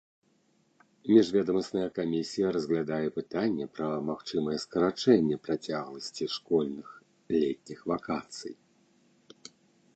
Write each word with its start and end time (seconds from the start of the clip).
Міжведамасная 1.15 1.89
камісія 1.97 2.47
разглядае 2.55 3.07
пытанне 3.19 3.67
пра 3.75 3.91
магчымае 4.09 4.57
скарачэнне 4.65 5.37
працягласці 5.49 6.31
школьных 6.37 6.87
летніх 7.37 7.79
вакацый. 7.93 8.53